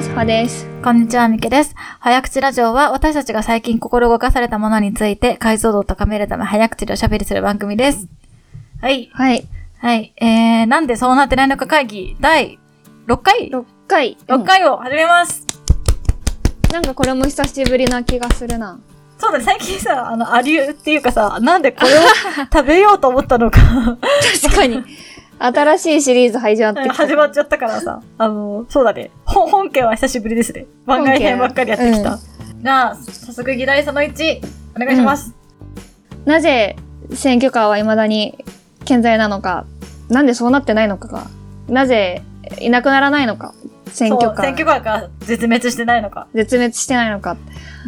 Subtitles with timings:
[0.00, 0.66] は、しほです。
[0.82, 1.74] こんにちは、みけです。
[1.98, 8.08] 早口ラジオは私たちが最近心動かされたものについて解像度を高めるため早口でおしゃべりする番組です。
[8.80, 9.10] はい。
[9.12, 9.46] はい。
[9.78, 10.14] はい。
[10.16, 12.58] えー、なんでそうなってないのか会議第
[13.08, 14.16] 6回？6回。
[14.26, 15.44] ?6 回を始めます。
[15.44, 15.60] うん
[16.72, 18.78] なんかこれも久しぶりな気がするな。
[19.18, 22.02] そうだね、最近さ、あの、アリューっていうかさ、なんでこれを
[22.50, 23.58] 食べようと思ったのか
[24.40, 24.82] 確かに。
[25.42, 26.94] 新しいシリーズ始まってきた。
[26.94, 30.66] 始まっちゃったからさ、あの、そうだね、本本家は久しぶりですね。
[30.84, 32.18] 番外編ばっかりやってきた。
[32.62, 34.42] じゃあ、早速議題その1、
[34.76, 35.34] お願いします。
[36.26, 36.76] なぜ
[37.14, 38.44] 選挙カーは未だに
[38.84, 39.64] 健在なのか。
[40.10, 41.26] なんでそうなってないのかが。
[41.68, 42.22] なぜ
[42.60, 43.54] いなくならないのか。
[43.86, 44.82] 選挙カそう選挙ー。
[44.84, 46.26] カーが絶滅してないのか。
[46.34, 47.38] 絶滅してないのか。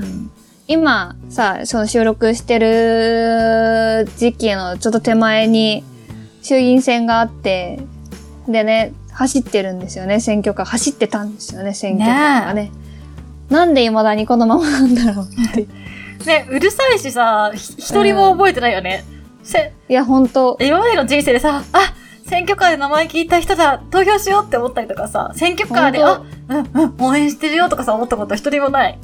[0.01, 0.31] うん
[0.69, 5.85] 今さ、その収録してる時期のちょっと手前に
[6.43, 7.81] 衆議院選があって、
[8.49, 10.67] でね、走ってるんですよね、選挙カー。
[10.67, 12.71] 走ってたんですよね、選挙カーがね。
[13.51, 15.67] なんで未だにこのままなんだろうって。
[16.27, 19.05] ね、うるさいしさ、ひ一人も覚えてないよね。
[19.43, 21.95] せ、いや、ほんと、今までの人生でさ、あ
[22.27, 28.99] 選挙カーで名前聞いた人だ、投票しようって思ったりとかさ、選挙カーで、あほ、うん、うん、応援してるよとかさ、思ったこと一人もない。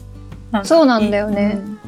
[0.50, 1.87] なそうなんだよねそ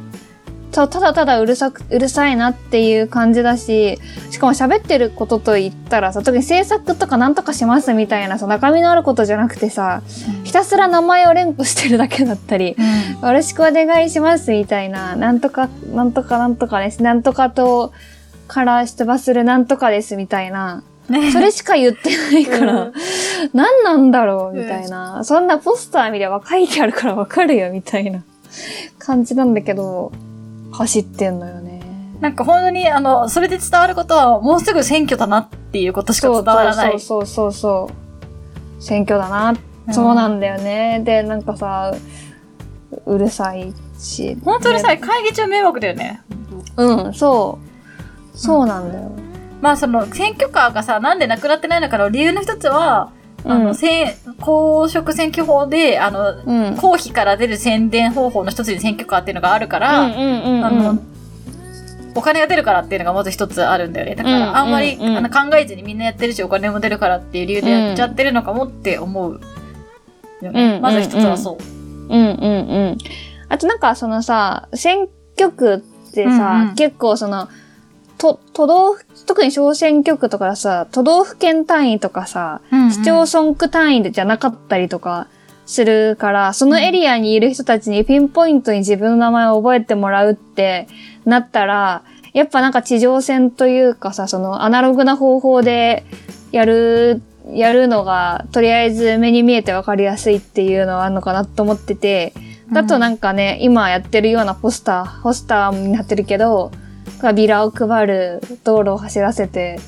[0.71, 12.81] ただただうるさく、うるさいなっていう感じだし、しかも喋ってることと言ったらさ、特に制作とかなんとかしますみたいなさ、中身のあることじゃなくてさ、うんひたすら名前を連呼してるだけだったり、う
[13.25, 17.03] んよろしくお願いしますみたいな、なんとか、なんとかなんとかです。
[17.03, 17.93] なんとかと、
[18.47, 20.83] から出馬するなんとかですみたいな。
[21.09, 22.93] ねそれしか言ってないから、うん
[23.53, 25.23] 何なんだろうみたいな。
[25.23, 28.23] そんなポスター見れば書いてあるからわかるよみたいな
[28.99, 30.11] 感じなんだけど、
[30.81, 31.81] 走ってんのよね。
[32.19, 36.99] なんか本当に、あの、それで伝わることは、もうすぐ選挙だなっていうことしか伝わらない。
[36.99, 37.89] そうそうそうそ
[38.79, 38.83] う。
[38.83, 39.49] 選挙だな。
[39.49, 41.01] うんそうなんだよね。
[41.03, 41.93] で、なんかさ、
[43.05, 44.37] うるさいし。
[44.43, 46.21] 本当にさ、会議中迷惑だよね。
[46.77, 47.59] うん、そ
[48.33, 48.37] う。
[48.37, 49.11] そうなんだよ。
[49.59, 53.11] まあその選挙カーがさ、なんでなくなってないのかの理由の一つは、
[53.45, 56.75] あの、うんせん公職選挙法で、あの、うん。
[56.77, 60.99] 公費から出る宣伝方法の一つに選挙カーっていうのがあるから、あの、
[62.15, 64.15] お金が出るからっていうのがまず一つあるんだよね。
[64.15, 69.39] だから、うんあんまり、あの考えずにみんなやってるし、お金も出るからっていう理由でやっちゃってるのかもって思う
[70.41, 70.75] よね。
[70.75, 71.57] うんまず一つはそう。
[71.57, 72.27] うんうんう
[72.91, 72.97] ん。
[73.49, 77.47] あとなんかそのさ、選挙区ってさ、うんうん結構その、
[78.21, 82.61] と、都道府、特に小選挙区とかさ、都道府県単位とかさ、
[82.91, 85.25] 市町村区単位でじゃなかったりとか
[85.65, 90.87] するから、そのエリアにいる人たちにピンポイントに自分の名前を覚えてもらうって
[91.25, 96.05] なったら、やっぱなんか地上戦というかさ、そのアナログな方法で
[96.51, 102.33] やる、やるのが、とりあえず目に見えてわかりやすいっていうのはあるのかなと思ってて、
[102.71, 106.71] だとなんかね、今やってるようなポスター、ポスターになってるけど、
[107.33, 109.79] ビラを配る、道路を走らせて、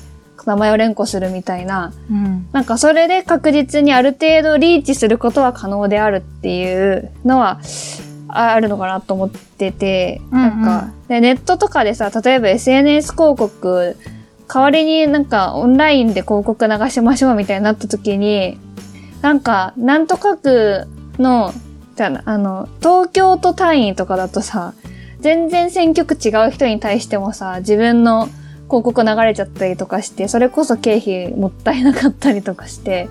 [0.46, 2.48] 名前を連呼するみたいな、うん。
[2.52, 7.60] なんかそれで確実にある程度リーチすることは可能であるっていうのは
[8.28, 10.62] ああるのかなと思ってて、うんうん。
[10.62, 13.96] なんかでネットとかでさ、例えば SNS 広告、
[14.52, 18.58] 代わりになんかオンラインで広告流しましょうみたいになった時に、
[19.22, 20.86] なんかなんとか区
[21.18, 21.52] の、
[21.96, 24.74] じゃああの、東京都単位とかだとさ、
[25.24, 28.26] 全然選挙区違う人に対してもさ、自分の
[28.66, 33.08] 広告流れちゃったりとかして、それこそ経費もったいなかったりとかして、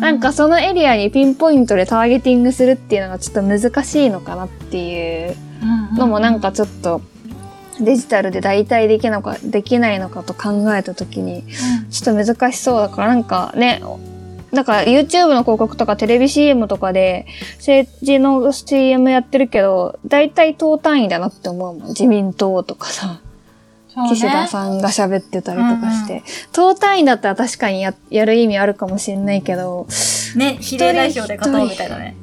[0.00, 5.36] なんかそのエリアにピンポイントでターゲティングするっていうのがちょっと難しいのかなっていう
[5.98, 7.02] のもなんかちょっと
[7.78, 11.44] デジタルで代替できなのか、できないのかと考えたときに、
[11.90, 13.82] ちょっと難しそうだからなんかね、
[14.52, 17.26] だから YouTube の広告とかテレビ CM とかで
[17.56, 21.88] 政治の CM やってるけど、大体党単位だなって思うもん。
[21.88, 23.20] 自民党とかさ。
[23.94, 26.22] 岸田さんが喋ってたりとかして。
[26.52, 29.86] 党単位だったら確かにややる意味あるかもしれないけど、
[30.34, 32.16] ね、比例代表で勝とうみたいなね。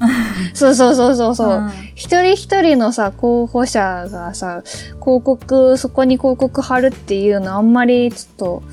[0.53, 1.59] そうそうそうそうそう。
[1.59, 4.63] ん一人一人のさ、候補者がさ、
[4.99, 8.63] 広告、そこに広告貼るっていうのあんまりちょっと、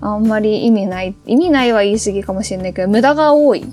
[0.00, 3.66] あんまり意味ない、意味ないは言い過ぎかもしれないけど、無駄が多い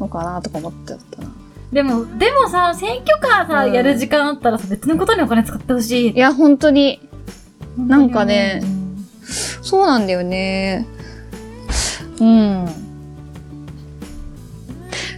[0.00, 1.28] のかなとか思ってたな。
[1.72, 6.10] でも、でもさ、選挙カーさ、うんやる時間あったらさ、別のことにお金使ってほしい。
[6.12, 7.00] いや、本当に、
[7.76, 8.78] なんかねうん
[9.62, 10.86] そうなんだよね。
[12.20, 12.66] うん。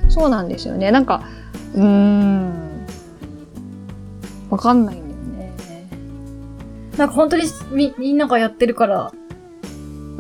[0.09, 0.91] そうなんですよね。
[0.91, 1.23] なんか、
[1.75, 2.87] うーん。
[4.51, 4.99] わかんないん
[5.37, 5.55] だよね。
[6.97, 9.13] なんか本当にみ、みんながやってるから、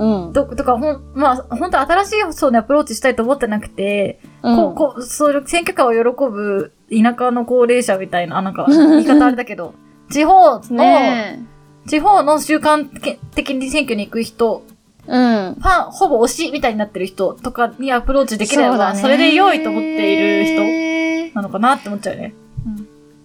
[0.00, 0.32] うん。
[0.32, 9.74] ととか、ほん、まあ、本当新しい層にアプローチしたいと思ってなくて、こう、こう、そういう選挙カーを喜ぶ田舎の高齢者みたいな、あなんか、 言い方あれだけど、
[10.10, 11.44] 地方の、ね
[11.86, 12.88] 地方の習慣
[13.34, 14.62] 的に選挙に行く人、
[15.06, 15.10] え。
[15.10, 15.54] うん。
[15.54, 22.34] ファン、ほぼ推しみたいになってる人とかにアプローチできれば、だねそれで良いと思っている人なのかなって思っちゃうね。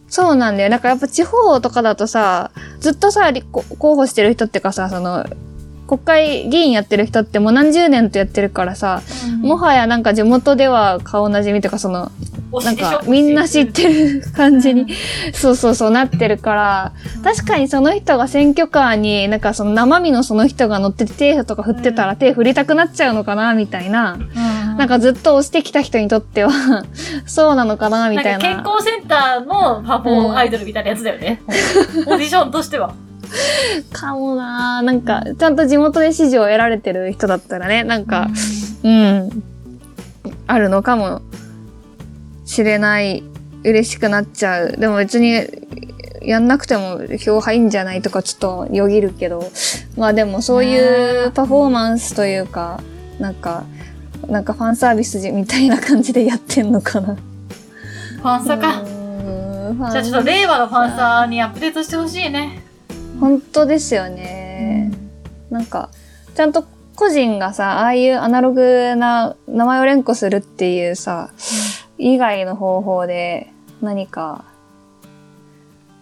[0.07, 0.69] そうなんだよ。
[0.69, 5.25] なんかやっぱ地方とかだとさ、ずっとさ、立候候補してる人ってかさ、その、
[5.87, 9.01] 国会議員やってる人ってもう何十年とやってるからさ、
[9.41, 12.11] もはやなんか地元では顔なじみとかその、
[12.63, 14.87] なんかみんな知ってる感じに、
[15.33, 16.93] そうそうそうなってるから、
[17.23, 26.51] 確かにその人が選挙カーになんかその生身のその人が乗ってて手とか振ってたら手振りたくなっちゃうのかなみたいな、うん、なんかずっと押してきた人にとっては
[27.25, 28.37] そうなのかなみたいな。
[28.37, 31.41] んか健康センターのパフォーアイドルみたいなやつだよね。
[32.07, 32.93] オーディションとしては。
[33.91, 38.27] かもななんか、ちゃんと地元で支持を得られてる人だったらね、なんか、
[38.83, 39.43] うん、
[40.47, 41.21] あるのかも
[42.45, 43.23] しれない。
[43.63, 44.71] 嬉しくなっちゃう。
[44.77, 45.41] でも別に、
[46.21, 49.51] やんなくても票入んじゃないとかちょっとよぎるけど、
[49.97, 52.81] まあでもそういうパフォーマンスというか、
[53.19, 53.63] なんか、
[54.27, 57.15] なんかファンサービスみたいな感じでやってんのかな。
[57.15, 58.83] ファンサか。
[59.91, 62.64] じゃあちょっと令和のファンサにアップデートしてほしいね。
[63.19, 64.91] 本当ですよね。
[65.49, 65.89] なんか、
[66.35, 66.65] ちゃんと
[66.95, 71.29] 個人がさ、ああいうアナログな名前を連呼するっていうさ、
[71.97, 73.51] 以外の方法で
[73.81, 74.45] 何か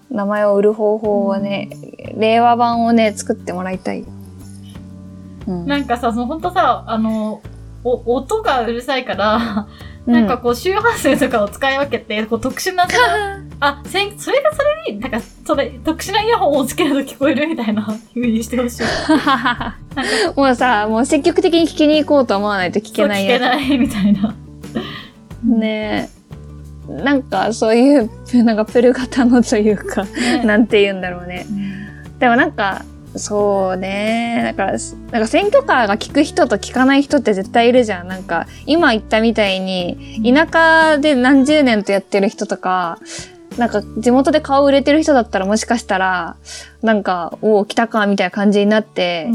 [0.10, 1.70] 名前を売る方法をね、
[2.16, 4.06] 令和版をね、作ってもらいたい。
[5.48, 7.42] うんなんかさ、そのほんとさ、あの、
[7.84, 9.68] お音がうるさいから、
[10.06, 12.98] なんかこう周波数とかを使い分けて、こう特殊なさ、
[13.62, 17.82] あ、せん、それがそれに、なんか、それ、特殊なイヤホンをつけると聞こえるみたいな
[18.14, 18.84] 風にしてほしい。
[20.36, 24.36] もうさ、もう積極的に聞きに行こうと思わないと聞けないや聞けないみたいな。
[24.74, 25.48] つ。
[25.48, 26.10] ね
[26.90, 27.02] え。
[27.02, 28.10] なんかそういう、
[28.44, 31.46] なんかプル型のというか、ねなんて言うんだろうね。
[32.20, 32.84] でもなんか、
[33.16, 34.54] そうね。
[34.58, 34.78] だから、
[35.12, 38.08] なんか選挙カーが聞く人と聞かない人って絶対いるじゃん。
[38.08, 43.00] なんか、今言ったみたいに、田舎で何十年とやってる人とか、
[43.58, 46.38] なんか地元で顔売れてる人だったらもしかしたら、
[46.82, 49.30] なんか、おお、来たか、みたいな感じになって、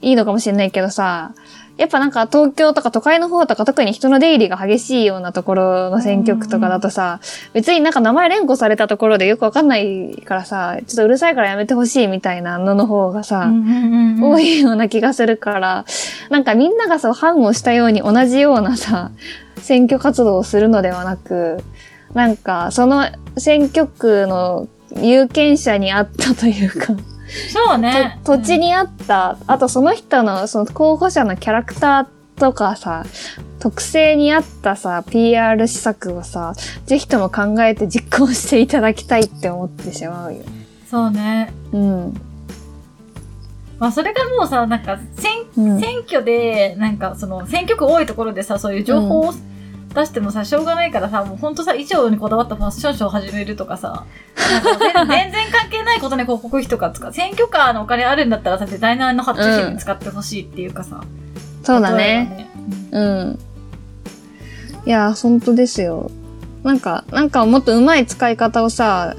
[0.00, 1.32] いいのかもしれないけどさ、
[1.76, 7.18] やっぱなんか東京とか都会の方とか特に人の出入りが激しいようなところの選挙区とかだとさ、
[7.52, 13.50] 別になんか名前連呼されたところでよくわかんないからさ、ちょっとうるさいからやめてほしいみたいなのの方がさ、
[14.22, 15.84] 多いような気がするから、
[16.30, 19.10] なんかみんながそう反応したように同じようなさ、
[19.58, 21.58] 選挙活動をするのではなく、
[22.14, 26.94] なんかその選挙区の有権者に合ったというか、
[27.52, 28.20] そうね。
[28.24, 33.04] と土地に合った、あとその人のその候補者のキャラクターとかさ、
[33.60, 36.54] 特性に合ったさ、PR 施策をさ、
[36.86, 40.40] ぜひとも考えて実行していただきたいって思ってしまうよ。
[40.90, 41.52] そうね。
[41.72, 42.20] うん。
[43.78, 45.80] まあそれがもうさ、なんか、選うん。
[45.80, 49.34] 選挙で、なんかその、選挙区多いところでさ、そういう情報を
[49.94, 54.04] 出してもさ、しょうがないからさ、もうほんとさ、衣装にこだわったファッションショーを始めるとかさ、
[54.34, 57.12] か全 全然関係ないことに広告費とか使う。
[57.12, 61.00] 選挙カーのお金あるんだったらさ、デザイナーの発注費に使ってほしいっていうかさ。
[61.62, 62.50] そうだ例えばね。
[62.92, 63.38] うん。
[64.86, 66.10] いや、本当ですよ。
[66.64, 69.14] なんか、なんかもっと上手い使い方をさ、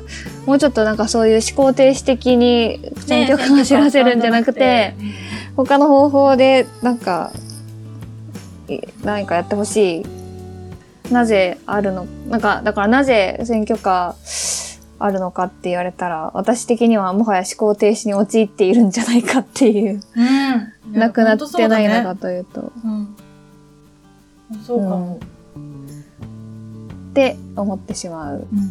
[0.46, 4.96] もうちょっとなんかそういう思考停止的に選挙カーを知らせるんじゃなくて、
[5.56, 7.32] 他の方法で、なんか、
[8.68, 10.15] い何かやってほしい。
[11.12, 21.00] なぜあるの、なんか、だからなぜ選挙カーあるのかって言われたら、私的にはもはや思考停止に陥っているんじゃないかっていう、うん。
[21.00, 23.16] なくなってないのかというと、うん。
[24.66, 25.20] そうかも。
[27.10, 28.48] って思ってしまう。
[28.52, 28.66] うんうん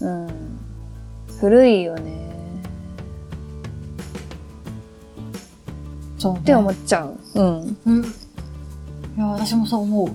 [0.00, 0.58] うんうん。
[1.40, 2.12] 古いよね。
[5.16, 5.20] う
[6.18, 6.20] ん。
[6.20, 6.40] そう、ね。
[6.40, 7.18] って思っちゃう。
[7.34, 7.78] うん。
[7.86, 8.14] うん。
[9.16, 10.10] いや、私もそう思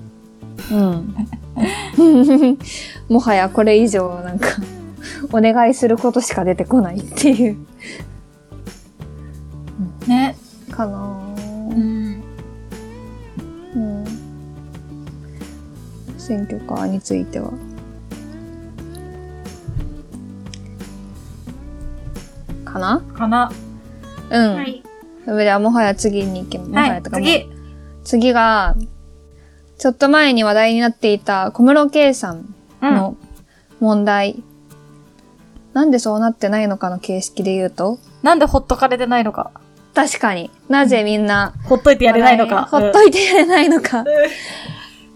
[0.72, 0.74] う。
[0.74, 1.16] うん。
[3.10, 4.48] もはやこれ以上なんか、
[5.32, 7.58] お願いすることしか出てこないっていう。
[10.08, 10.36] ね。
[10.72, 11.20] かな
[11.72, 12.24] うん。
[13.76, 14.06] うん。
[16.18, 17.52] 選挙カーについては。
[22.66, 23.02] かな？
[23.16, 23.52] かな。
[24.30, 24.56] うん。
[24.56, 24.84] はい。
[25.26, 26.90] それではもはや次に行きもははい。
[26.90, 27.57] やとかも次。
[28.08, 28.76] 次が、
[29.78, 32.96] ちょっと前に話題になっていた小室圭さんうん。
[32.96, 33.18] の
[33.82, 34.42] 問題。
[35.74, 39.52] なんでそうなってないのかの形式で言うと、なんでほっとかれてないのか。
[39.94, 40.50] 確かに。
[40.70, 42.64] なぜみんな、ほっといてやれないのか。
[42.72, 44.00] ほっといてやれないのか。
[44.00, 44.06] うん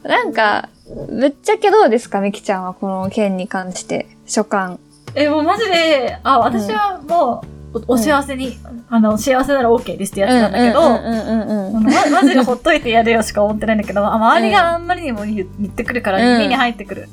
[0.04, 0.70] なんか、
[1.10, 4.80] ぶっちゃけどうですか、みきちゃんはこの件に関して、所感。
[5.14, 8.58] え、もうマジで、あ、私はもう、おお幸せに、
[8.90, 17.08] あの、幸せなら OK ですってやつなんだけど、マジでほっといてやれよしか思ってないんだけど、あ周りがあんまりにも言言ってくるからうん耳に入ってくる。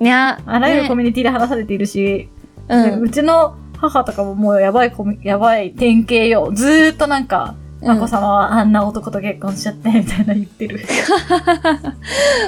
[0.00, 0.04] うん。
[0.04, 2.28] にゃ、あらゆるコねミュニティで話されているし、
[2.68, 4.92] うちの母とかももうやばい
[5.22, 6.50] やばい典型よ。
[6.52, 10.80] ずーっとなんか、うんまこさまはあんな男と結婚しちゃって、みたいな言ってる。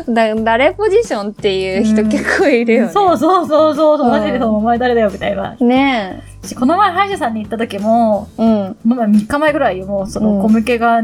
[0.09, 2.93] だ誰ポジションっていう人結構いるよね。
[2.93, 5.55] そうそうそうそうマジでそう、お前誰だよ、みたいな。
[5.55, 8.43] ねしこの前歯医者さんに行った時も、え。
[8.43, 8.75] うん。
[8.75, 11.03] この前3日前ぐらいよ、もうそうんの、小向けが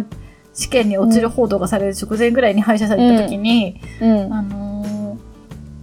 [0.55, 4.33] 試験に落ちる報道がされる直前ぐらいに歯医者さんに行った時に、うん。
[4.33, 5.19] あの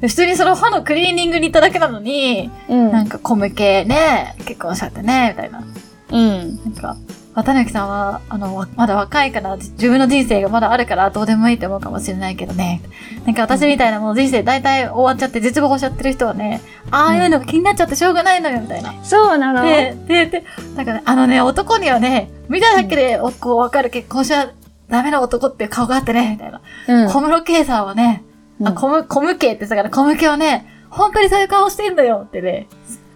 [0.02, 2.92] ー、普通にその歯のクリーニングに行っただけなのに、うん。
[2.92, 5.64] なんか小向けね、結婚しちゃってね、みたいな。
[6.12, 6.60] うん。
[6.64, 6.98] なんか、
[7.36, 12.82] 綿貫さんは、あの、わまだ若いから、じ自分の人生がまだあるからどうでもいいと思うかもしれないけどね。
[13.26, 16.62] なんか私みたいなもう人生大体終わっちゃって絶望しちゃってる人はね、
[16.92, 18.94] ああいうのが気になっちゃってしょうがないのよ、みたいな。
[19.04, 19.64] そうなの？
[19.64, 20.44] で、で、で、
[20.76, 24.52] なんかね、あのね、男にはね、見ただけで、おこう、わかる結婚しちゃ
[24.90, 26.62] ダメな男って顔があってね、みたいな。
[26.88, 27.10] うん。
[27.10, 28.24] 小室圭さんはね、
[28.60, 32.68] うんあ、小む、小向けってさから、小向けはね、本当にそういう顔してんだよってね、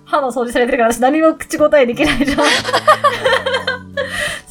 [0.05, 2.37] 歯の掃除されてるから私何も口答えできないじゃん。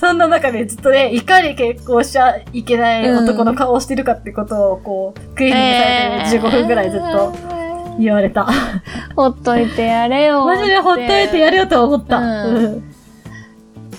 [0.07, 7.33] そんな中でずっとね、いかに結婚しちゃいけない男の顔をしてるかってことを、こう、クリーニングされてる15分ぐらいずっと
[7.99, 8.47] 言われた。
[9.17, 10.45] ほっといてやれよ。
[10.45, 12.19] マジでほっといてやるよと思った。
[12.19, 12.93] うんうん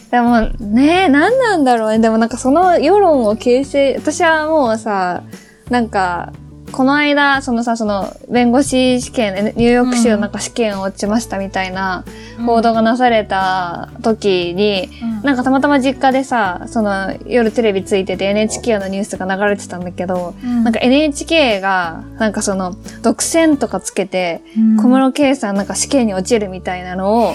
[0.09, 1.99] でもね、何なんだろうね。
[1.99, 5.23] でもなんかその世論を形成、私はもうさ、
[5.69, 6.31] なんか、
[6.71, 12.03] この間、そのさ、その、弁護士試験、ニューヨーク州のなんか試験を落ちましたみたいな
[12.45, 14.89] 報道がなされた時に、
[15.23, 20.33] なんかたまたま実家でさ、その夜テレビついてて NHK のニュースが流れてたんだけど、
[20.63, 24.41] なんか NHK が、なんかその、独占とかつけて、
[24.77, 27.33] 小室圭さんなんか試験に落ちるみたいなのを、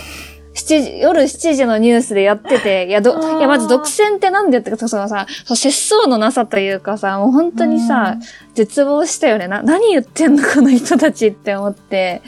[0.55, 8.17] 7時、夜7時のニュースでやってて、いや、ど、いや、まず独占ってなんでってか、そのさ、そう節操のなさというかさ、もう本当にさ、
[8.55, 9.49] 絶望したよね。
[9.49, 12.23] な、何言ってんのこの人たちって思って。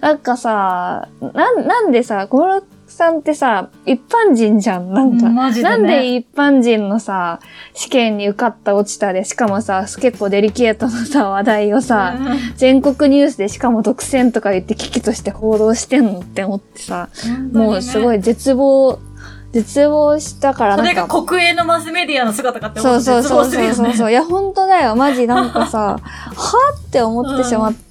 [0.00, 4.92] なんかさ、なん、なんでさ、小室さんってさ、一般人じゃん。
[4.92, 7.40] なんか、マジでねなんで一般人のさ、
[7.74, 12.16] 試験に受かった落ちたで、しかもさ、結構デリケートなさ、話題をさ、
[12.56, 17.10] 全国ニュースでしかも独占とか言って危機として報道してんのって思ってさ、
[17.52, 18.16] もうすごい。
[18.16, 18.98] い絶望、
[19.52, 24.08] 絶望したからそれがなんか、国営のマスメディアの姿かって思そううそうそうそうそうそう。
[24.08, 24.10] う。
[24.10, 24.96] いや、本当だよ。
[24.96, 27.85] マジなんかさ、 はって思ってしまって、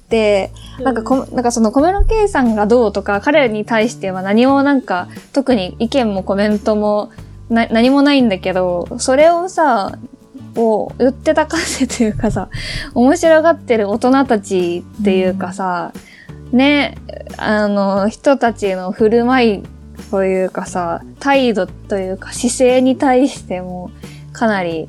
[0.80, 7.10] なんかこ、なんかその小室圭さんがどうとか、彼に対しては何もなんか、特に意見もコメントも
[7.48, 9.98] な何もないんだけど、それをさ、
[10.56, 12.48] を言ってたかせというかさ、
[12.94, 15.92] 面白がってる大人たちっていうかさ、
[16.52, 16.96] ね、
[17.36, 19.62] あの、人たちの振る舞い
[20.10, 23.90] というかさ、態度というか姿勢に対しても、
[24.32, 24.88] かなり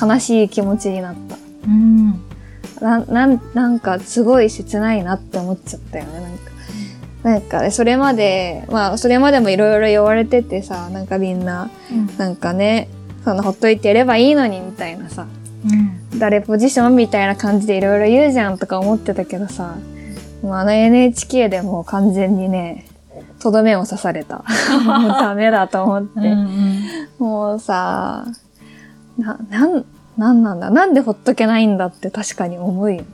[0.00, 1.36] 悲しい気持ちになった。
[1.66, 2.20] うん。
[2.80, 6.52] な、 なん、なんかすごい切ないなって思っちゃったよね、なんか。
[7.22, 11.70] なんかね、それまで、まあ、それまでもいろいろ言われててさ、なんかみんな、
[12.18, 12.88] なんかね、
[13.24, 15.26] そのほっといてやればいいのにみたいなさ、
[15.64, 16.18] うん。
[16.18, 19.76] 誰ポジションみたいな感じでいろいろ言うじゃんとか思ってたけどさ、
[20.42, 22.86] もうあの NHK でもう完全にね、
[23.40, 24.44] とどめを刺された。
[24.84, 26.20] もうダメだと思って。
[26.20, 26.82] うん。
[27.18, 28.26] もうさ、
[29.18, 29.84] な、なん、
[30.16, 30.70] なんなんだ？
[30.70, 33.06] なんでほっとけないんだって確かに思うよね。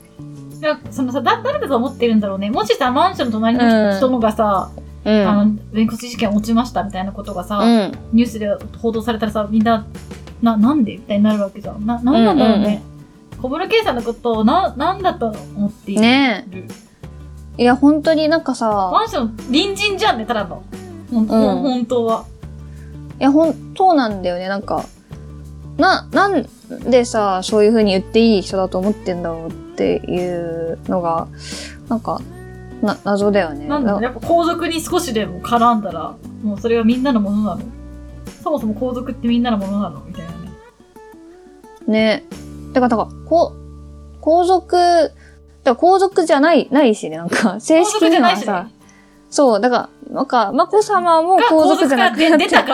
[0.60, 2.50] いや、そのさ、だ、誰だと思ってるんだろうね。
[2.50, 4.70] もしさ、マンションの隣の人のがさ、
[5.04, 5.56] うあん。
[5.56, 7.92] の、弁護士試験落ちましたみたいなことがさ、うん。
[8.12, 8.48] ニュースで
[8.82, 9.86] 報道されたらさ、みんな、
[10.42, 11.86] な、なんでみたいになるわけじゃん。
[11.86, 12.82] な、なんなんだろうね。
[13.40, 16.00] 小室圭さんのことを、な、なんだと思っている？
[16.00, 16.46] ね
[17.56, 20.64] いや、本当になんかさ、マンション、隣人じゃんね、ただの。
[21.10, 22.24] ほん、ほん本当は。
[23.20, 24.48] いや、本当なんだよね。
[24.48, 24.84] なんか、
[25.76, 31.28] な、なんでさ、そういう風に言っていい人だと思ってんだろうっていうのが、
[31.88, 32.20] なんか、
[32.82, 33.66] な、謎だよね。
[33.66, 37.62] なんだろう、やっぱ皇族に少しでも絡んだら、もうそれはみんなのものなの？
[38.42, 40.00] そもそも皇族ってみんなのものなの？
[40.04, 40.50] みたいなね。
[41.86, 42.24] ね。
[42.74, 45.14] てか、だから、こう、皇族、だか
[45.64, 48.68] ら皇族じゃない、ないしね、なんか、 正式にはさ、
[49.30, 52.28] そう、だから、なんか、眞子さまも皇族じゃなくて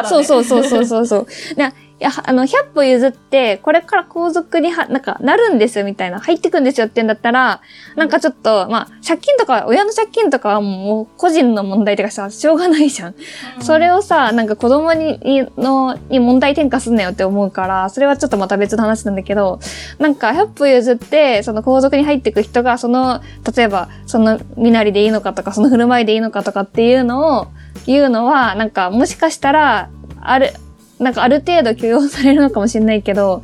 [0.04, 1.26] そうそうそうそうそうそう。
[1.56, 7.60] なや、あの、100歩譲って、これから皇族には、なんか、なるんですよ、みたいな、入ってくんですよって言うんだったら、
[7.96, 13.14] なんかちょっと、まあ、借金とか、親の借金とかはもう、個人の問題とかさ、しょうがないじゃん。
[13.60, 15.18] それを、をさ、なんか子供に、
[15.56, 19.60] の、に問題転嫁すんなよって思うから、それはちょっとまた別の話なんだけど、
[19.98, 23.20] なんか100歩譲って、その皇族に入ってく人が、その、
[23.56, 27.46] 例えば、その身なりでいいのかとか、その振る舞いでいいのかとかっていうのを、
[27.86, 30.52] 言うのは、なんかもしかしたら、ある、
[30.98, 33.42] なんかある程度許容されるのかもしれないけど、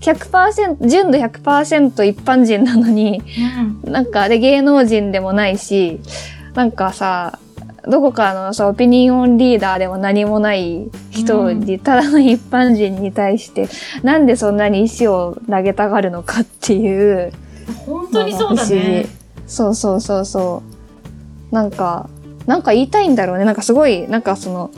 [0.00, 3.22] 100%、純度100%一般人なのに、
[3.84, 6.00] うんなんか、で、芸能人でもないし、
[6.54, 7.38] なんかさ、
[7.88, 13.68] どこかのさ、オピニオンリーダーでも何もない人に、ただの一般人に対して、
[14.02, 17.32] なんでそんなに石を投げたがるのかっていう。
[17.86, 19.06] 本当にそうだね。
[19.46, 20.62] そうそうそうそ
[21.50, 21.54] う。
[21.54, 22.08] なんか、
[22.46, 23.44] なんか言いたいんだろうね。
[23.44, 24.70] なんかすごい、なんかその、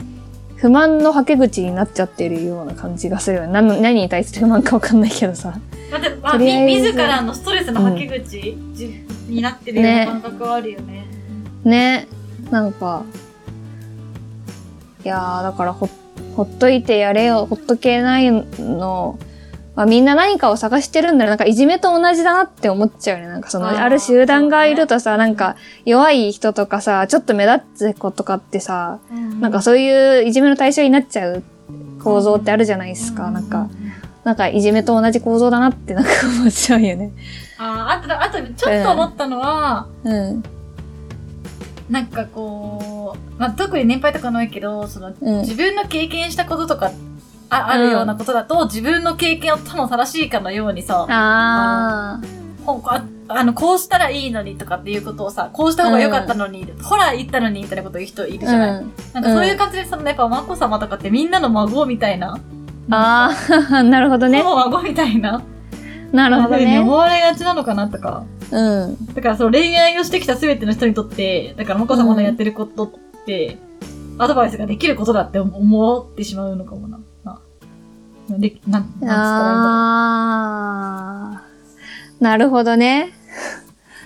[0.63, 3.51] 不満のはけ口になっちゃってるような感じがするよね。
[3.51, 5.59] 何の何に対して不満かわかんないけどさ。
[5.91, 11.05] だって、まあ、み自らのストレスのはけ口、じになってるような感覚はあるよね。
[11.65, 12.07] ね。
[12.49, 13.03] なんか、
[15.03, 15.89] いやー、だからほ、
[16.37, 19.19] ほっといてやれよ、ほっとけないの、
[19.75, 21.29] まあ、みんな何かを探してるんだよ。
[21.29, 23.31] なんかいじめと同じだなって思っちゃうよね。
[23.31, 28.99] なんかその、ある集団がいるとさ、なんか弱い人とかさ、ちょっと目立つ子とかってさ、
[29.39, 31.43] なんかそういういじめの対象になっちゃう
[32.03, 33.31] 構造ってあるじゃないですか。
[33.31, 33.67] なんか、。
[34.23, 37.11] なんかいじめと同じ構造だなってなんか思っちゃうよね。
[37.57, 40.43] あーあと、あと、ちょっと思ったのは、うん。
[41.89, 45.41] なんかこう、まあ、特に年配とかないけど、その、うん。
[45.41, 46.91] 自分の経験したこととか、
[47.49, 52.43] ああるようなことだと、自分の経験を多分正しいかのようにさ、ああ
[53.27, 58.81] あの、こうしたらいいのにとかっていうことをさ、こうした方が良かったのに、ほら言ったのにみたいなこと言う人いるじゃない、ー。
[58.81, 58.93] うん。
[59.13, 62.39] なんかそういう感じで、その、やっぱ、眞子さまとかってみんなの孫みたいな。
[62.89, 63.31] あ
[63.71, 64.43] あ、 なるほどね。
[64.43, 65.41] もう孫みたいな。
[66.11, 66.79] なるほどね。
[66.79, 68.23] 思われがちなのかなとか。
[68.51, 68.97] うん。
[69.13, 72.91] だからその恋愛をしてきた全ての人にとって、だから眞子さまのやってることっ
[73.25, 73.57] て、
[74.19, 76.99] アドバイスができることだって思ってしまうのかもな。
[78.29, 79.11] なで、なん、なん。
[81.35, 82.23] あー。
[82.23, 83.13] なるほどね。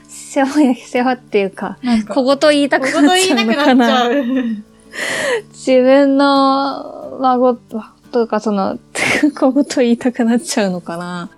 [0.07, 1.77] 世話や、世話っていうか、
[2.07, 3.75] か、小言言いたく小なっちゃう言言いなくな。
[3.75, 4.23] なっちゃう。
[5.53, 7.55] 自分の孫
[8.11, 8.79] とか、その、
[9.35, 11.29] 小言言いたくなっちゃうのかな。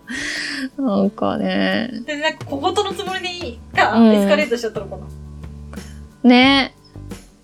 [0.78, 1.92] なんかね。
[2.06, 6.30] で、なんか小言のつもりでがうんエスカレートしちゃったのかな。
[6.30, 6.74] ね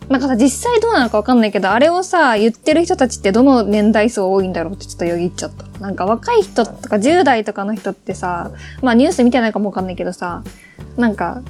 [0.10, 5.80] なんかさ、実際どうなのかわかんないけど、あれをさ、言ってる人たちってどの年代層多いんだろうってちょっとよぎっちゃった。
[5.80, 10.44] なんか若い人とか10代とかの人ってさ、まあニュース見てないかもわかんないけどさ、
[10.96, 11.42] なんか、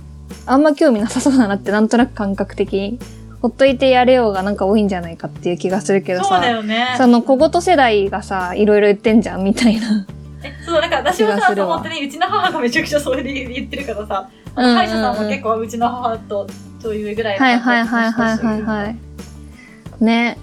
[0.45, 2.99] あんま興味なさそうだなってなんとなく感覚的に、
[3.41, 6.95] ほっといてやれようがなんか多いんじゃないかっていう気がするけどそうださ、よね。
[6.97, 10.07] その小言世代がさ、いろいろ言ってんじゃんみたいな。
[10.43, 16.47] えそう、なんか私はさ、本当にうちの母がめちゃくちゃそれで言ってるからさ、歯医者さんも結構うちの母と
[16.85, 20.03] そういうぐらいはいはいはいはいはいはい。
[20.03, 20.37] ね。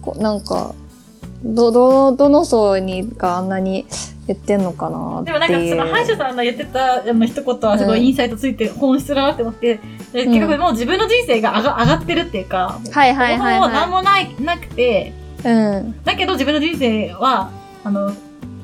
[0.00, 0.74] こなんか、
[1.44, 3.84] ど、ど、どの層にがあんなに
[4.26, 5.22] 言ってんのかな。
[5.24, 9.78] でもなんかその歯医者さんの言ってたあの一言はすごいインサイトついて本質だなって思って、
[10.14, 15.12] で結局もう自分の人生が上が上がってるっていうか、はいはいはいもう何はもない、なくて、
[15.44, 15.48] い。
[15.48, 16.02] うん。
[16.02, 17.50] だけど自分の人生は、
[17.84, 18.10] あの、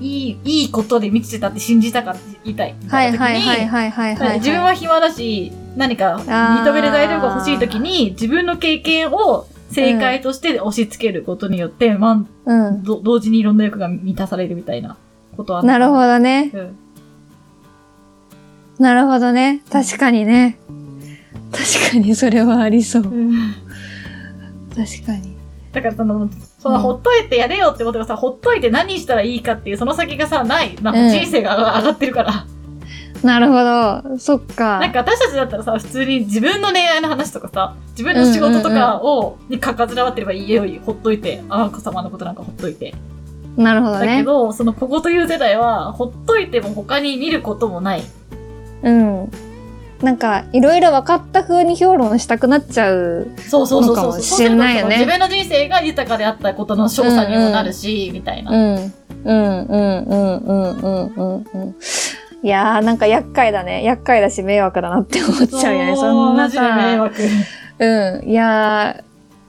[0.00, 2.74] いい、いいことで満ちてたって信じたかって言いたい。
[2.80, 4.38] みはいはいはいはいはいはい。
[4.38, 12.82] 自分は暇だし、何か認める材料が欲しい時に自分の経験を正解として押し付けることによって、まあ、うん。
[12.82, 14.96] ど同時にいろんな欲が満たされるみたいな
[15.36, 16.50] ことはなるほどね。
[16.52, 16.76] うん
[18.78, 19.60] なるほどね。
[19.72, 20.56] 確かにね。
[21.50, 23.02] 確かにそれはありそう。
[23.02, 23.54] うん
[24.70, 25.36] 確かに。
[25.72, 30.76] だからその、そのほっといてやれよってことがさ、ほっといて何したらいいかっていうその先がさ、ない。
[30.80, 32.46] なんかうん人生が上がってるから。
[33.22, 33.54] なるほ
[34.08, 34.18] ど。
[34.18, 34.78] そっか。
[34.80, 42.94] なんか私たちだったらさ、普通に自分の恋愛の話とかさ、自分の仕事とかを、にかかずらわってればいいよ、ほっといて、ああこ様のことなんかほっといて。
[43.56, 44.24] なるほどだけね。
[44.24, 48.02] ど、そのここという世代は、ほっといても他に見ることもない。
[48.82, 49.30] うん。
[50.02, 53.28] なんか、いろいろ分かった風に評論したくなっちゃう。
[53.38, 54.04] そうそうそうそう。
[54.06, 58.52] のかもしれないよね自分の人生が豊かであったことの賞賛にもなるし、みたいな。
[58.52, 58.92] うん。
[59.24, 61.76] うん、うん、うん、うん、うん、うん。
[62.42, 63.82] うんいやー、なんか厄介だね。
[63.82, 65.96] 厄介だし迷惑だなって思っちゃうよね。
[65.96, 67.02] そんなマジで迷さ。
[67.02, 67.22] 惑。
[67.80, 68.28] うん。
[68.28, 69.04] いや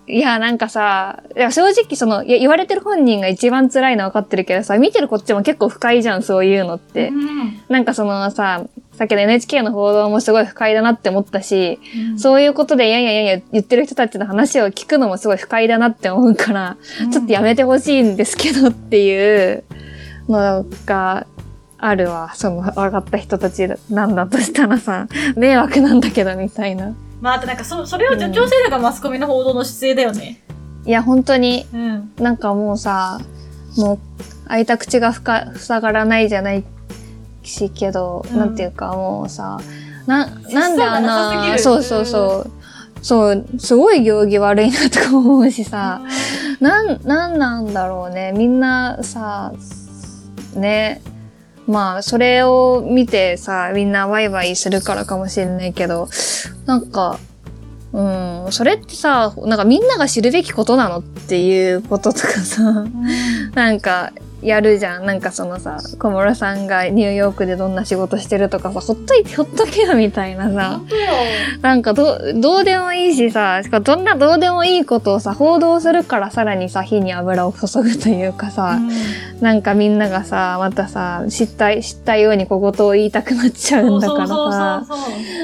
[0.08, 7.10] ー、いや、なんかさ、いや正直その、いや言われてる本人が一番辛いのは分かってるけどさ、見てるこっちも結構不快じゃん、そういうのって。
[7.10, 11.80] うんなんかそのさ、さっきの NHK の報道もすごい不快だなって思ったし、
[12.12, 16.78] うんそういうことでいやいやいやいや言ってる人たちの話を聞くのもすごい不快だなって思うから、
[17.12, 19.64] ちょっとやめてほしいんですけどっていう
[20.28, 21.28] のが
[21.80, 22.32] あるわ。
[22.36, 26.94] その上がった人たちなんだとしたらさ、 迷惑なんだけどみたいな。
[27.22, 30.42] まあ、あとなんかそ、それを助長してるのがマスコミの報道の姿勢だよね。
[30.86, 32.12] いや、本当にうん。
[32.18, 33.20] なんかもうさ、
[33.78, 34.00] もう
[34.48, 36.64] 開いた口がふか塞がらないじゃない
[37.44, 39.60] しけど、うんなんていうかもうさ、
[40.06, 42.52] な、なんであんな、そうそうそう。
[43.02, 46.02] そう、すごい行儀悪いなとか思うしさ、
[46.60, 48.34] なん、なんなんだろうね。
[48.36, 49.54] みんなさ、
[50.56, 51.02] ね。
[51.70, 56.10] まあ、それを見てさ、みんなワイワイするからかもしれないけど、
[56.66, 57.20] なんか、
[57.94, 63.52] うん、それってさ、なんかみんなが知るべきことなのっていうこととかさ、うん。
[63.52, 65.06] なんか、やるじゃん。
[65.06, 70.82] なんかそのさ、小室さんがニューヨークでどんな仕事してるとかさ、ほっといて、ほっとけよみたいなさ。
[71.62, 78.80] なんかどう、どうでもいいしさ、しかもどんなどうでもいいことをさ、報道するからさらにさ、火に油を注ぐというかさ、
[79.42, 84.86] なんかみんながさ、またさ、知った、知ったように小言を言いたくなっちゃうんだからさ。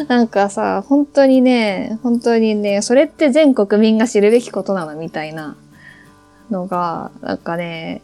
[0.08, 5.55] なんかさ、本当にね、本当にね、それって全国民が知るべきことなのみたいな
[6.49, 8.01] のが、なんかね、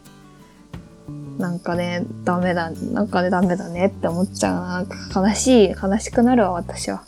[1.38, 5.28] なんかね、ダメだ、なんかね、ダメだねって思っちゃうな。
[5.28, 7.02] 悲しい、悲しくなるわ、私は。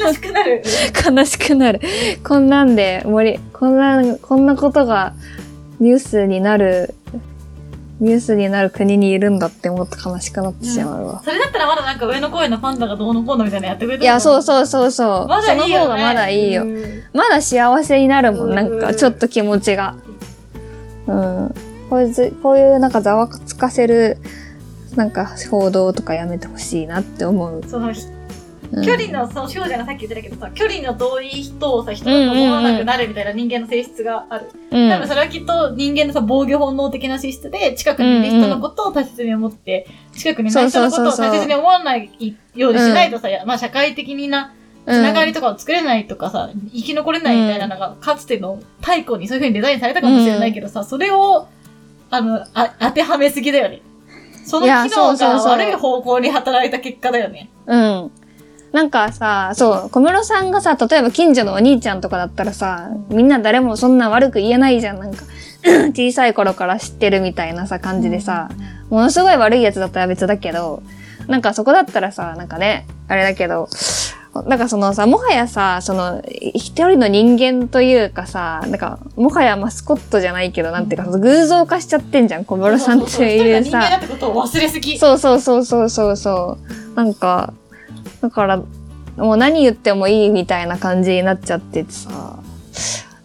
[0.00, 0.62] 悲しくなる。
[1.16, 1.80] 悲しくなる。
[2.26, 5.14] こんなんで、森、こんな、こんなことが
[5.80, 6.94] ニュースになる、
[8.00, 11.22] ニュースになる国にいるんだって思って悲しくなってしまうわ。
[11.24, 14.42] それだったらまだなんか上野公園のパンダがどうのこうのみたいなのやってくれていや、そうう。
[14.42, 15.28] そうそうそう。
[15.28, 15.72] まだいいよ、ね。
[15.72, 16.62] その方がまだいいよ。
[16.62, 19.94] うんまだ幸せになるもん、うんなんか、ちょっと気持ちが。
[21.06, 21.54] うん。
[21.88, 24.18] こういうず、こういうなんかざわつかせる、
[24.96, 27.62] なんか報道とかやめてほしいなって思う。
[27.66, 27.92] その
[28.72, 28.84] うん。
[28.84, 34.46] 距離の、その、しょうちゃんがさっき言ってたけどさ、距離の遠い人をさ、人だと思わなくなるみたいな人間の性質がある。
[34.70, 34.90] うん。
[34.90, 44.52] 多分それはきっと人間のさ、防御本能的な資質で、近くにいる人のことを大切に思って、近くにいない人のことを大切に思わないようにしないとさ、まあ社会的な
[44.86, 51.48] つながりとかを作れないとかさ、生き残れないみたいなのが、かつての太古にそういう風にデザインされたかもしれないけどさ、それを、
[52.10, 53.82] あの、あ当てはめすぎだよね。
[54.44, 57.50] その機能が悪い方向に働いた結果だよね。
[57.66, 58.10] うん。
[58.72, 65.00] なんかさ、そう、小室さんがさ、例えば近所のお兄ちゃんとかだったらさ、みんな誰もそんな悪く言えないじゃん。
[65.00, 65.24] なんか、
[65.96, 68.50] 小さい頃から知ってるみたいなさ、感じでさ、
[68.90, 70.82] ものすごい悪いやつだったら別だけど、
[71.26, 73.68] なんかそこだったらさ、なんかね、あれだけど、
[74.42, 83.80] なんかそのさ、もはやさ、その、一人の人間というかさ、なんか、もはやマスコットじゃないけど、なんていうか、偶像化しちゃってんじゃん、小室さんっていうさ。
[84.98, 86.58] そうそうそうそうそうそ
[86.94, 86.96] う。
[86.96, 87.52] なんか、
[88.20, 88.56] だから、
[89.16, 92.38] もう何言ってもいいみたいな感じになっちゃっててさ、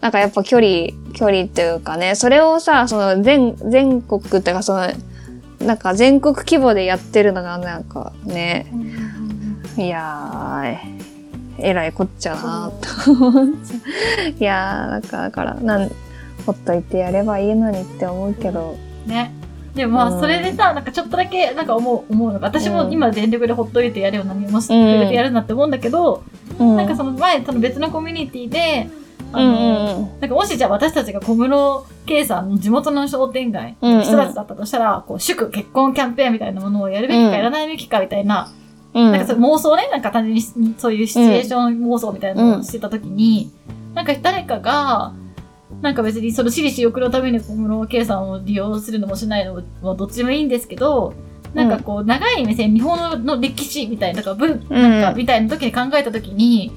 [0.00, 4.88] なんかやっぱ距離、距離っていうかね、それをさ、その全、全国っていうかその、
[5.60, 8.66] なんか全国規模でやってるのがなんかね、
[9.76, 10.76] いやー、
[11.58, 13.76] えらいこっちゃなーと思っちゃ
[14.28, 14.30] う。
[14.38, 15.88] いやー、なんかだから、なん、
[16.46, 19.32] ほっといてやればいいのにって思うけど、ね。
[19.74, 26.22] でもまうんあ、それでさ、なんかちょっとだけ、なんか思う、思うのが、私も今全力でほっといてやるような何もしてくれてやるなって思うんだけど、
[26.58, 26.76] うん。
[26.76, 28.88] なんかその前、その別のコミュニティで、
[29.32, 30.20] あうんの、うんうん。
[30.20, 38.48] なんかもしじゃあ私たちが小室圭さんの地元の商店街うんうんの人たちだったとしたら、こう、祝結婚キャンペーンみたいなものをやるべきかうんやらないべきかみたいな、
[38.94, 39.12] うん。
[39.12, 43.50] なんかそ妄想ね、なんか単純にそういうシチュエーション妄想みたいなのをしてたときに、
[43.94, 45.14] なんか誰かが、
[45.80, 51.14] なんか別にその私利私欲のために小室圭さんを利用するのもしないのもどっちでもいいんですけど、
[51.54, 56.72] なんかこう、長い目線、日本の歴史みたいな、とか文、うんなんかみたいな時に考えた時に、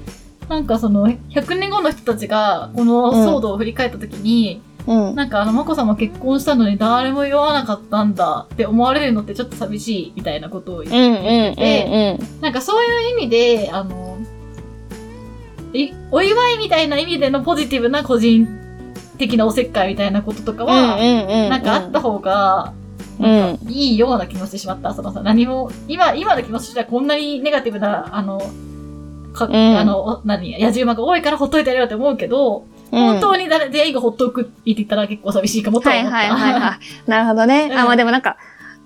[0.48, 5.14] なんかその、100年後の人たちが、この騒動を振り返った時に、うん。
[5.14, 14.18] なんかあの、まこさま結婚したのに誰も言わなかったんだって思われるのってちょっと寂しいみたいなことを言うんってうんて、うんなんかそういう意味で、あの、
[15.72, 18.48] いお祝いみたいな意味でのポジティブな個人
[19.18, 20.68] 的なおせっかいみたいなこととかうん。
[20.70, 22.72] は、うんなんかあった方が、
[23.18, 24.94] なんかいいような気もしてしまった。
[24.94, 28.40] そのさ、何も、今、今の気持ちとしてはこんなにネガティブな、あの、
[29.32, 36.16] か、んあの、何、やじ馬が多いからほっといてやるよって思うけど、本当に誰全員がほっとくって言ったら結構寂しいかもとは思った。
[36.16, 37.10] はいはいはいはい。
[37.10, 37.68] なるほどね。
[37.70, 38.36] うんあ、まあでもなんか、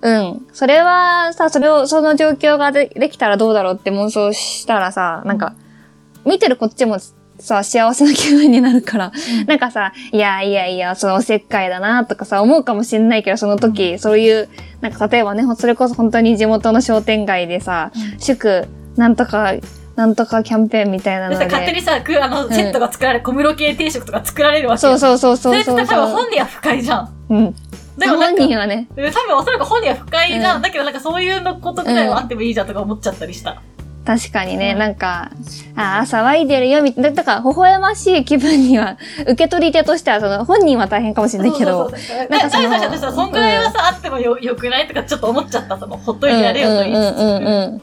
[0.01, 0.47] うん。
[0.51, 5.53] それはさ、それを、その状況がでできたらどうだろうって妄想したらさ、なんか、
[6.25, 6.97] 見てるこっちも
[7.39, 14.49] さ、幸せな気分になるから、うんなんかさ、いやいやいや、そのおせっかいだなとかさ、思うかもしんないけど、その時、そういう、
[14.81, 19.53] なんか例えばね、それこそ本当に地元の商店街でさ、祝、なんとか、
[20.01, 21.45] なんとかキャンペーンみたいなので。
[21.45, 26.11] 勝手にさ、くあの、セットが作られ、小室系定食とか作られるわけそううそうそうそうそれって多分。
[26.11, 27.09] 本人は不快じゃん。
[27.29, 27.43] うん。
[27.43, 27.55] 本
[27.99, 30.55] でもなんか、人はね、多分おそらく本人は不快じゃん。
[30.55, 33.61] うんだけどなんかそういうのことぐらいはあってもいいじゃんとか思っちゃったりした。
[34.03, 35.29] 確かにね、うんなんか、
[35.75, 45.77] ああ、騒いでるよ、みたいな、だから、微笑ましい気分には、受け取り手としては、その、本人は大変かもしれないけど、そうそうそうなんかそのだからさ、そんぐらいはさ、あってもよ、よくないとかちょっと思っちゃった。
[45.77, 47.19] その、ほっといてやれよと言いつつ。
[47.19, 47.81] うんうんうんうん。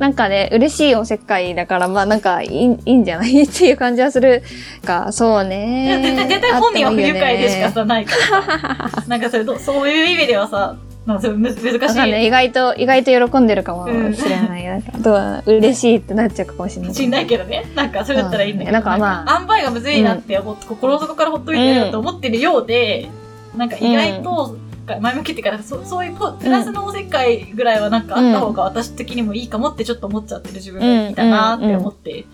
[0.00, 3.42] なんかね、嬉しいおせっかいだから、まあなんかいい、いいんじゃない？
[3.42, 4.42] っていう感じはする
[4.84, 5.88] か、そういね。
[5.90, 7.74] や絶対、絶対本人は不愉快でしかさ。
[7.74, 9.04] さ、ないからさ。
[9.06, 11.72] なんかそれど、そういう意味ではさ、なんか難しい。
[11.78, 12.26] わかんない。
[12.26, 13.92] 意外と、意外と喜んでるかもし
[14.26, 14.64] れない。
[14.64, 16.94] なんか、どう、嬉しいってなっちゃうかもしれない。
[16.94, 17.66] しんないけどね。
[17.74, 18.78] なんか、それだったらいいんだけど。
[18.78, 23.10] うんなんかまあ塩梅がむずいなって思って、心の底からほっといてやるよと思ってるようで、
[23.54, 24.56] なんか意外と、
[24.98, 32.24] 前向きっていうか、そそういうポプラスのおせっかいぐらいはなんかあった方が私的にもいいかもってちょっと思っちゃってる自分がいたなって思って、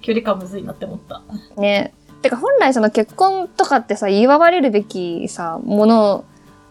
[0.00, 1.22] 距離感むずいなって思った。
[1.60, 1.92] ね。
[2.22, 6.24] てか本来その結婚とかってさ、祝われるべきさ、もの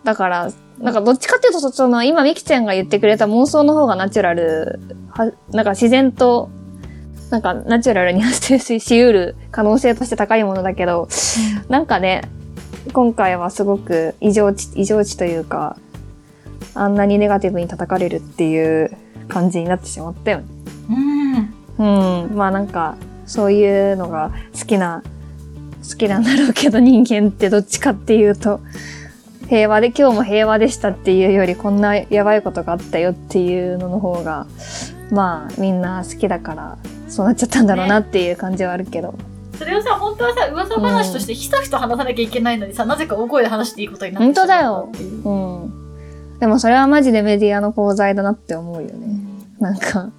[0.03, 4.79] だから、なんかどっちかっていうとそその今ミキちゃんが言ってくれた妄想の方がナチュラル、
[5.09, 6.49] はなんか自然と、
[7.29, 11.07] なんかナチュラルに発生ししうる可能性として高いものだけど、
[11.69, 12.23] なんかね、
[12.93, 15.77] 今回はすごく異常値、異常値というか、
[16.73, 18.91] あんなにネガティブに叩かれるっていう
[19.27, 20.45] 感じになってしまったよね。
[21.77, 22.27] うん。
[22.27, 22.35] うん。
[22.35, 22.95] まあなんか、
[23.25, 25.03] そういうのが好きな、
[25.87, 28.59] 好きなんだろうけど人間ってどっちかっていうと、
[29.47, 34.47] 平和で、今日も平和でしたっていうより、こんなやばいことがあったよっていうのの方が、
[35.11, 39.13] まあみんな好きだから、そうなっちゃったんだろうなっていう感じはあるけど。
[39.57, 45.27] それをさ、本当はさ、噂話としてひそひそ話さなきゃいけないのにさ、なぜか大声で話していいことになってしまったっていう。
[45.27, 45.33] う
[45.67, 46.39] ん。
[46.39, 49.19] でもそれはマジでメディアの功罪だなって思うよね。
[49.59, 50.11] なんか、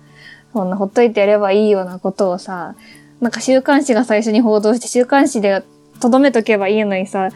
[0.53, 2.75] そんなほっといてやればいいようなことをさ、
[3.21, 5.63] なんか週刊誌が最初に報道して週刊誌で
[6.01, 7.31] 留めとけばいいのにさ、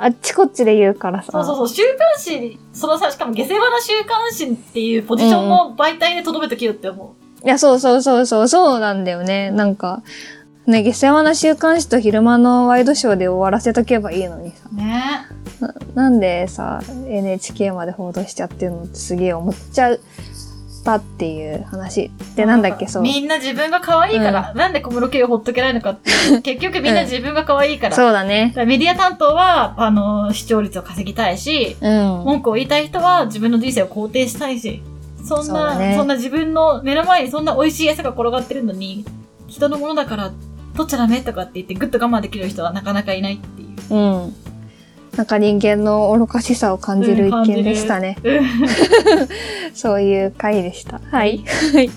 [0.00, 1.32] あっちこっちで言うからさ。
[1.32, 7.44] そうそうそう、週刊誌、そのさ、しかも下世話な週刊誌っていうポジションの媒体でとどめとけよって思う。
[7.44, 9.50] いや、そうそうそうそう、そうなんだよね。
[9.50, 10.02] なんか、
[10.66, 14.68] ね、下世話な週刊誌と昼間のワイドショーで終わらせとけばいいのにさ。
[14.70, 15.26] ね
[15.60, 19.98] ななんでさ、NHK まで報道しちゃってるのってすげえ思っちゃっ
[20.84, 22.10] たっていう話。
[22.34, 23.02] で、なんだっけ、そう。
[23.02, 26.10] みんな自分が可愛いから、なんで小室圭をほっとけないのかって。
[26.40, 27.94] 結局みんな自分が可愛いから。
[27.94, 32.24] そうだねメディア担当は、あの、視聴率を稼ぎたいし、うん。
[32.24, 34.82] 文句を言いたい人は自分の人生を肯定したいし、
[35.24, 39.04] そんな、そねそんな自分の目の前にそんな美味しい餌が転がってるのに、
[39.46, 40.30] 人のものだから
[40.74, 43.94] 取っちゃダメとかって言ってぐっと我慢できる人はなかなかいないっていう。
[43.94, 44.34] うん。
[45.16, 48.16] なんか人間の愚かしさを感じる一見でしたね。
[48.24, 48.44] うん
[49.74, 51.00] そういう回でした。
[51.10, 51.44] はい。
[51.72, 51.90] はい。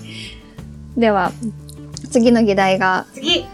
[0.96, 1.32] では、
[2.10, 3.44] 次の議題が、次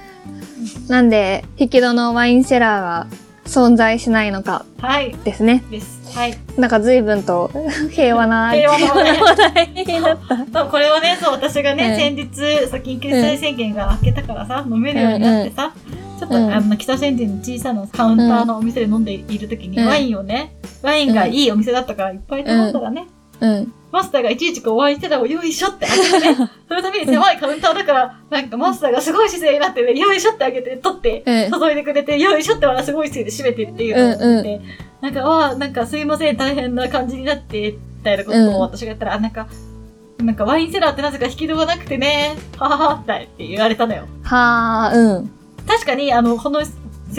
[0.89, 3.07] なんで引き戸のワインセラーが
[3.45, 5.15] 存在しないのかはい。
[5.25, 5.63] ですね。
[5.71, 6.17] です。
[6.17, 6.39] はい。
[6.57, 7.51] なんか随分と
[7.91, 9.37] 平和な、平和な話題話
[9.75, 10.19] 題になっ
[10.53, 10.65] た。
[10.65, 15.73] これはね、そう、私がね、うん先日、さ緊急事態宣言が明けたからさ、飲めるようになってさ、
[16.19, 23.07] ちょっと、うんあの、北千住の小さなカウンターのお店で飲んでいるときに、うんワインをね、ワインがいいお店だったからいっぱい頼んだらね、
[23.45, 23.73] うん。
[23.93, 26.35] マスターがいちいちこうワインセラーをよいしょってあげてね、
[26.69, 34.61] そのために狭いカウンターだから、なんかマスターがすごい姿勢になってね、よいしょってあげて、取って、うん注いでくれて、よいしょってまたすごい姿勢で締めてっていうのを見て、
[35.01, 39.47] なんか、わあ、なんかすいません、大変な感じになって、みたいなことうんを私がやったら、あ、なんか、
[40.19, 44.07] なんかワインセラーってなぜか引き戸がなくてね、はははって言われたのよ。
[44.23, 45.31] はあ、うん。
[45.69, 46.73] 確かに、あの、この、す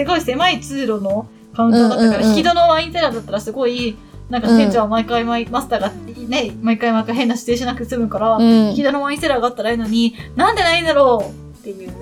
[0.06, 3.96] ごい狭い通路のカウンターだったから、うんうんうん引き戸のワインセラーだったらすごい、
[4.30, 5.92] なんか店長は毎回毎、マスターが
[6.28, 11.60] ね、毎回毎回変な指定しなくて済むから、うん引き戸のワインセラーがあったらいいのに、なんでないんだろう？
[11.60, 11.94] っていう。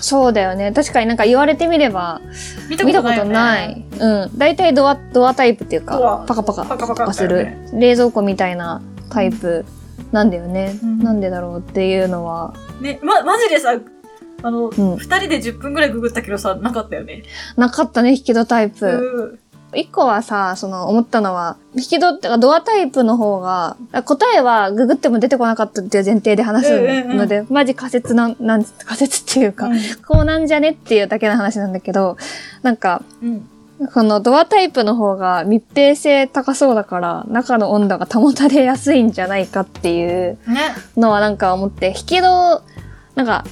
[0.00, 0.70] そうだよね。
[0.70, 2.20] 確かになんか言われてみれば、
[2.70, 3.30] 見たことないよね。
[3.32, 3.84] ない。
[3.98, 4.38] うん。
[4.38, 7.48] 大体ドア、ドアタイプっていうか、パカパカ、パカパカパカする。
[7.72, 9.64] 冷蔵庫みたいなタイプ
[10.12, 10.78] なんだよね。
[10.82, 12.54] うんなんでだろうっていうのは。
[12.80, 13.76] ね、ま、マジでさ、
[14.42, 17.24] あの、二、うん人で10分くらいググったけどさ、なかったよね。
[17.56, 19.40] なかったね、引き戸タイプ。
[19.72, 19.78] うん。
[19.78, 29.70] 一個はさ、その思ったのは、引き戸ってかドアタイプの方が、答えはググっても出てこなかったっていう前提で話すので、マジ仮説なん、なん、仮説っていうか、
[30.06, 32.16] こうなんじゃねっていうだけの話なんだけど、
[32.62, 33.48] なんか、うん。
[33.94, 40.74] このドアタイプの方が密閉性高そうだから、中の温度が保たれやすいんじゃないかっていうね。
[40.96, 42.62] のはなんか思って、引き戸、
[43.14, 43.44] なんか、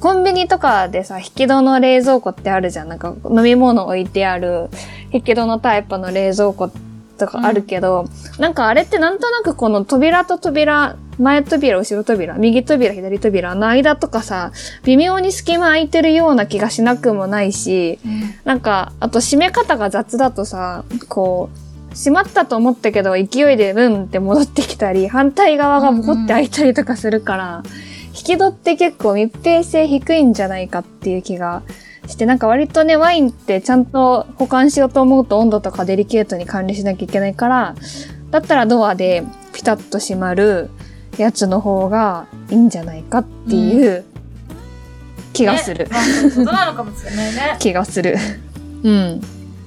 [0.00, 2.88] コンビニとかでさ、引き戸の冷蔵庫ってあるじゃん。
[2.88, 4.68] なんか飲み物置いてある
[5.12, 6.70] 引き戸のタイプの冷蔵庫
[7.16, 8.06] とかあるけど、
[8.38, 14.52] なんかあれってなんとなくこの扉と扉、前扉、後ろ扉、右扉、左扉の間とかさ、
[14.84, 17.98] 微妙に隙間空いてるような気がしなくもないし、
[18.44, 27.62] なんか、あと閉め方が雑だとさ、こう、閉まったと思ったけど勢いでブンって戻ってきたり、反対側がボコって開いたりとかするから、
[28.16, 31.62] 引き戸って結構密閉性低いんじゃないかっていう気が
[32.06, 37.74] して、なんか割とね、ワインってちゃんと保管しようと思うと温度とかデリケートに管理しなきゃいけないから、
[38.30, 40.70] だったらドアでピタッと閉まる
[41.18, 44.04] やつの方がいいんじゃないかっていう
[45.32, 45.84] 気がする。
[45.84, 47.56] ねまあ、そういうことなのかもしれないね。
[47.60, 48.16] 気がする。
[48.82, 49.20] うん。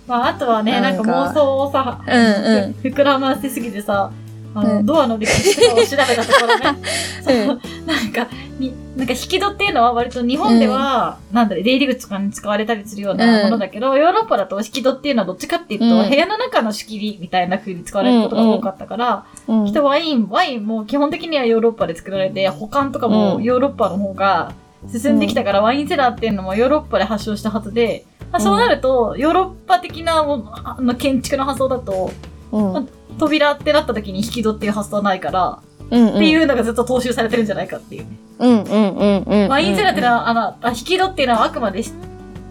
[0.08, 4.12] まあ、あとはね、ななんか妄想をさ、うんうん膨らませすぎてさ、
[4.54, 4.86] あの、うん。
[4.86, 6.80] ドアの歴史とかを調べたところね、
[7.24, 7.48] そううん
[7.86, 8.28] なんか、
[8.60, 16.10] に、なんか引き戸っていうのは割と日本では、なんだろう、出入り口とかに使われたりするようなものだけど、ヨーロッパだと引き戸っていうのはどっちかっていうと、うん。
[16.10, 19.66] 部屋の中の仕切りみたいな風に使われることが多かったから、うん。
[19.66, 23.44] きっとワイン、ワインも基本的にはヨーロッパで作られて、保管とかもうん。
[23.44, 24.54] ヨーロッパの方が
[24.92, 32.12] 進んできたから、ワインセラーっていうのもヨーロッパで発祥したはずで、まあ、そうなると、ヨーロッパ的なあの建築の発想だと、
[32.52, 32.90] うん。
[33.19, 35.60] 扉ってなった時に引き戸っていう発想はないから、
[35.91, 36.10] うん。
[36.10, 38.10] っていうのがずっと踏襲されてるんじゃないかっていうね。
[38.39, 39.47] うんうんうんうん。
[39.49, 41.91] ワインセラーってのは、あの、あ引き戸っていうのはあくまでし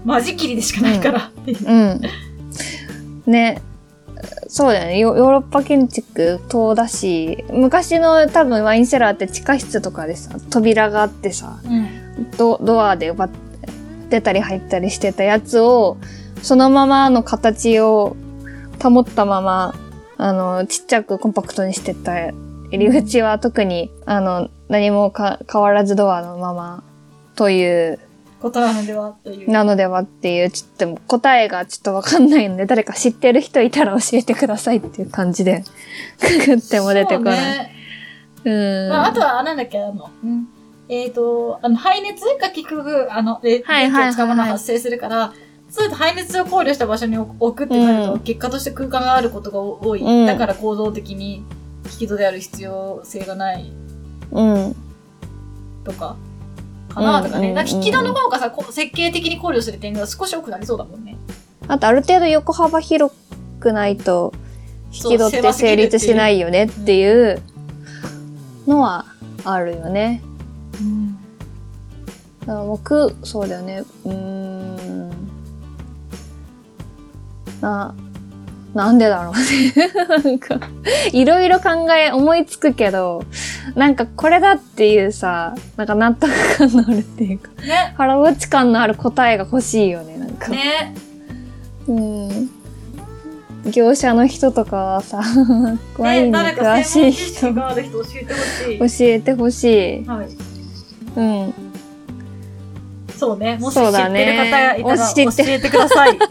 [0.05, 1.59] 間仕切りでしかないからっていう。
[1.67, 2.01] うん。
[3.27, 3.63] ね。
[4.49, 4.99] そうだよね。
[4.99, 12.31] ヨヨーロッパ建築棟だし、昔の多分ワインセラーって地下室とかでさ、扉があってさ、うん。
[12.37, 13.31] ドドアでバッ
[14.09, 15.99] 出たり入ったりしてたやつを、
[16.43, 18.17] そのままの形を
[18.83, 19.75] 保ったまま、
[20.19, 22.35] あの、ちっちゃくコンパクトにしてた入
[22.73, 26.83] り口は特に、あの、何もか変わらずドアのまま
[27.37, 27.99] という
[28.43, 29.51] ことなのではという。
[29.51, 35.65] なのではっていう、ちょっと答えがちょっとわかんないので、誰か知ってる人いたら教えてくださいっていう感じで、
[36.21, 37.73] くぐっても出てこない。
[38.45, 38.89] そうん。
[38.89, 40.49] まあ、あとは、なんだっけ、あの、うん
[40.91, 45.33] えっ、と、あの、排熱が結局、あの、で、はいはいはいはい電気を使うものが発生するから、
[45.71, 50.01] そういうと排熱を考慮した場所に置くってなると、うん結果として空間があることが多い。
[50.03, 51.45] うんだから構造的に
[51.87, 53.73] 引き戸である必要性がない
[54.31, 54.77] うん。
[55.85, 56.17] とか、
[56.89, 57.49] かなとかね。
[57.49, 61.17] うんなんか引き戸の方がさ、こう設計的に考慮する点が少し多くなりそうだもんね。
[61.67, 63.15] あと、ある程度横幅広
[63.61, 64.33] くないと、
[64.91, 67.43] 引き戸って成立しないよねっていう
[68.67, 69.05] のは
[69.45, 70.23] あるよね。
[70.81, 71.17] うん。
[72.41, 73.85] だから僕、そうだよね。
[74.05, 75.11] うーん。
[77.61, 77.95] な、
[78.75, 79.75] なんでだろうね。
[80.09, 80.61] なんか、
[81.13, 83.25] いろいろ考え、思いつくけど、
[83.75, 87.95] なんかこれだっていうさ、なんか納得感のあるっていうか、ね。
[87.97, 90.49] 腹落ち感のある答えが欲しいよね、なんか。
[90.49, 90.95] ね。
[91.87, 92.51] うん。
[93.71, 95.23] 業者の人とかはさ、
[95.99, 98.79] ワインに詳しい人、がある人教えてほしい。
[98.79, 100.05] 教えてほしい。
[100.07, 100.29] はい。
[101.17, 101.68] うん。
[103.19, 103.59] そうね。
[103.61, 106.19] もし知そうってるだね方いたら教えてください。
[106.19, 106.27] 教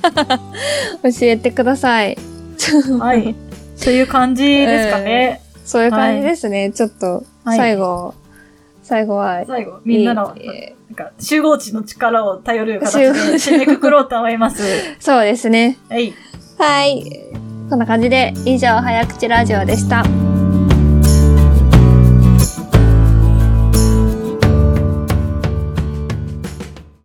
[1.22, 2.18] えてください。
[3.00, 3.36] はい。
[3.84, 5.42] という感じですかね。
[5.66, 6.72] そういう感じですね。
[6.72, 8.14] ちょっと、はい最後、
[8.84, 14.64] 最後は、最後、みんなの、いいえなんか、集合値の力を頼る形で集合値締めくくろうと思います。
[15.00, 15.78] そうですね。
[15.90, 16.14] はい。
[16.58, 17.04] はい。
[17.70, 20.04] こんな感じで、以上、早口ラジオでした。